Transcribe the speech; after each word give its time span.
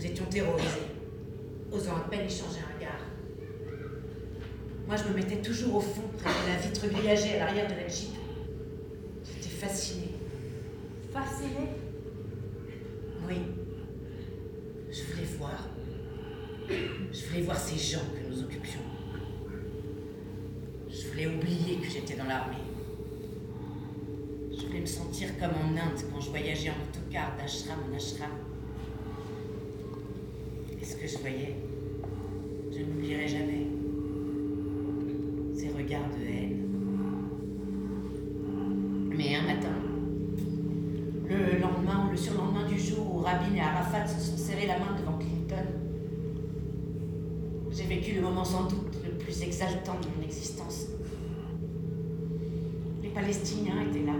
Nous 0.00 0.06
étions 0.06 0.24
terrorisés, 0.24 0.88
osant 1.70 1.96
à 1.96 2.08
peine 2.08 2.24
échanger 2.24 2.60
un 2.60 2.74
regard. 2.74 3.00
Moi, 4.86 4.96
je 4.96 5.04
me 5.04 5.14
mettais 5.14 5.42
toujours 5.42 5.76
au 5.76 5.80
fond, 5.80 6.04
près 6.16 6.30
de 6.30 6.48
la 6.48 6.56
vitre 6.56 6.88
grillagée 6.88 7.34
à 7.34 7.44
l'arrière 7.44 7.68
de 7.68 7.74
la 7.74 7.86
Jeep. 7.86 8.14
J'étais 9.22 9.50
fascinée. 9.50 10.12
Fascinée? 11.12 11.68
Oui. 13.28 13.34
Je 14.90 15.02
voulais 15.02 15.28
voir. 15.38 15.68
Je 16.66 17.26
voulais 17.26 17.42
voir 17.42 17.58
ces 17.58 17.76
gens 17.76 18.06
que 18.14 18.26
nous 18.26 18.42
occupions. 18.42 18.80
Je 20.88 21.08
voulais 21.08 21.26
oublier 21.26 21.76
que 21.76 21.90
j'étais 21.90 22.14
dans 22.14 22.24
l'armée. 22.24 22.56
Je 24.50 24.66
voulais 24.66 24.80
me 24.80 24.86
sentir 24.86 25.38
comme 25.38 25.50
en 25.50 25.76
Inde 25.76 26.00
quand 26.10 26.20
je 26.22 26.30
voyageais 26.30 26.70
en 26.70 26.88
autocar 26.88 27.36
d'ashram 27.36 27.80
en 27.86 27.94
ashram. 27.94 28.30
Et 30.80 30.84
ce 30.84 30.96
que 30.96 31.06
je 31.06 31.18
voyais, 31.18 31.56
je 32.72 32.78
n'oublierai 32.78 33.28
jamais. 33.28 33.66
Ces 35.54 35.68
regards 35.68 36.08
de 36.08 36.24
haine. 36.24 36.66
Mais 39.10 39.36
un 39.36 39.42
matin, 39.42 39.76
le 41.28 41.60
lendemain 41.60 42.06
ou 42.06 42.10
le 42.12 42.16
surlendemain 42.16 42.66
du 42.66 42.78
jour 42.78 43.14
où 43.14 43.18
Rabin 43.18 43.54
et 43.54 43.60
Arafat 43.60 44.06
se 44.06 44.20
sont 44.20 44.36
serrés 44.38 44.66
la 44.66 44.78
main 44.78 44.96
devant 44.98 45.18
Clinton, 45.18 45.66
j'ai 47.70 47.84
vécu 47.84 48.14
le 48.14 48.22
moment 48.22 48.44
sans 48.44 48.64
doute 48.64 48.96
le 49.04 49.12
plus 49.12 49.42
exaltant 49.42 49.96
de 50.00 50.06
mon 50.16 50.24
existence. 50.24 50.86
Les 53.02 53.10
Palestiniens 53.10 53.82
étaient 53.82 54.06
là, 54.06 54.14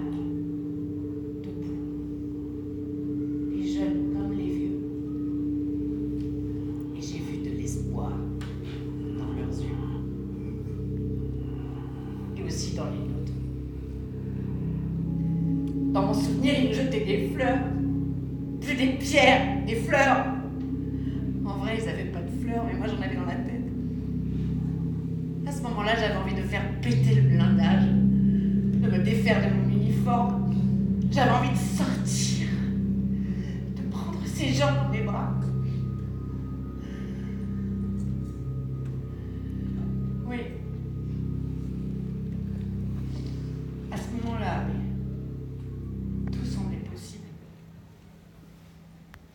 dans 12.76 12.86
les 12.86 12.98
nôtres. 12.98 13.32
Dans 15.92 16.02
mon 16.02 16.14
souvenir, 16.14 16.54
il 16.60 16.68
me 16.70 16.74
jetait 16.74 17.04
des 17.04 17.30
fleurs, 17.32 17.58
plus 18.60 18.74
des 18.74 18.92
pierres, 18.94 19.64
des 19.66 19.76
fleurs. 19.76 20.26
En 21.46 21.58
vrai, 21.58 21.78
ils 21.78 21.86
n'avaient 21.86 22.10
pas 22.10 22.20
de 22.20 22.30
fleurs, 22.42 22.64
mais 22.66 22.76
moi 22.76 22.88
j'en 22.88 23.00
avais 23.02 23.14
dans 23.14 23.26
la 23.26 23.34
tête. 23.34 23.62
À 25.46 25.52
ce 25.52 25.62
moment-là, 25.62 25.92
j'avais 25.94 26.16
envie 26.16 26.34
de 26.34 26.42
faire 26.42 26.62
péter 26.80 27.14
le 27.14 27.22
blindage, 27.22 27.84
de 27.84 28.90
me 28.90 28.98
défaire 28.98 29.48
de 29.48 29.54
mon 29.54 29.68
uniforme. 29.70 30.52
J'avais 31.12 31.30
envie 31.30 31.50
de 31.50 31.56
sortir, 31.56 32.48
de 33.76 33.82
prendre 33.90 34.18
ces 34.24 34.48
gens 34.48 34.72
dans 34.74 34.88
mes 34.92 35.02
bras 35.02 35.39
à 43.92 43.96
ce 43.96 44.08
moment-là, 44.26 44.49